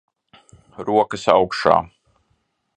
[0.87, 1.77] Rokas augšā.